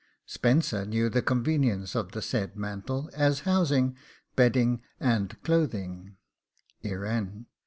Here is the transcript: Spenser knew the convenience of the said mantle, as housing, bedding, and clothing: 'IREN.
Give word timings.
Spenser 0.25 0.83
knew 0.83 1.09
the 1.11 1.21
convenience 1.21 1.93
of 1.93 2.13
the 2.13 2.23
said 2.23 2.55
mantle, 2.55 3.11
as 3.13 3.41
housing, 3.41 3.95
bedding, 4.35 4.81
and 4.99 5.39
clothing: 5.43 6.15
'IREN. 6.83 7.45